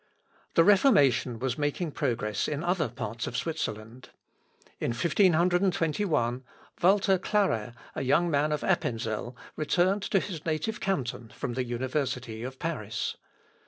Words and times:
The 0.55 0.63
Reformation 0.63 1.37
was 1.37 1.59
making 1.59 1.91
progress 1.91 2.47
in 2.47 2.63
other 2.63 2.89
parts 2.89 3.27
of 3.27 3.37
Switzerland. 3.37 4.09
In 4.79 4.93
1521, 4.93 6.43
Walter 6.81 7.19
Klarer, 7.19 7.75
a 7.93 8.01
young 8.01 8.27
man 8.31 8.51
of 8.51 8.63
Appenzel, 8.63 9.37
returned 9.55 10.01
to 10.01 10.19
his 10.19 10.43
native 10.43 10.79
canton 10.79 11.29
from 11.29 11.53
the 11.53 11.65
university 11.65 12.41
of 12.41 12.57
Paris. 12.57 13.15